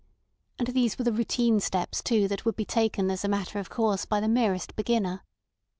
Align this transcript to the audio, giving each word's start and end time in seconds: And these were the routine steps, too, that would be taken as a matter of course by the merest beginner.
And 0.57 0.69
these 0.69 0.97
were 0.97 1.05
the 1.05 1.13
routine 1.13 1.59
steps, 1.59 2.01
too, 2.01 2.27
that 2.27 2.43
would 2.43 2.55
be 2.55 2.65
taken 2.65 3.11
as 3.11 3.23
a 3.23 3.27
matter 3.27 3.59
of 3.59 3.69
course 3.69 4.03
by 4.03 4.19
the 4.19 4.27
merest 4.27 4.75
beginner. 4.75 5.23